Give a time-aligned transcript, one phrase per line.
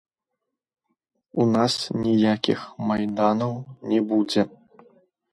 [1.43, 1.73] У нас
[2.05, 2.59] ніякіх
[2.91, 3.53] майданаў
[3.93, 4.41] не будзе.